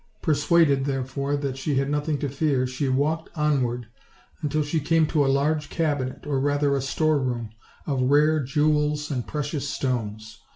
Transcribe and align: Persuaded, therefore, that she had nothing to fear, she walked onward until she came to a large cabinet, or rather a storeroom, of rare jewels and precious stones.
Persuaded, 0.23 0.85
therefore, 0.85 1.37
that 1.37 1.57
she 1.57 1.75
had 1.75 1.87
nothing 1.87 2.17
to 2.17 2.27
fear, 2.27 2.65
she 2.65 2.89
walked 2.89 3.29
onward 3.37 3.85
until 4.41 4.63
she 4.63 4.79
came 4.79 5.05
to 5.05 5.23
a 5.23 5.27
large 5.29 5.69
cabinet, 5.69 6.25
or 6.25 6.39
rather 6.39 6.75
a 6.75 6.81
storeroom, 6.81 7.51
of 7.85 8.01
rare 8.09 8.39
jewels 8.41 9.11
and 9.11 9.27
precious 9.27 9.69
stones. 9.69 10.39